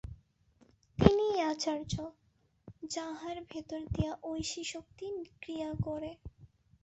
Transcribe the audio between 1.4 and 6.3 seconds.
আচার্য, যাঁহার ভিতর দিযা ঐশী শক্তি ক্রিয়া করে।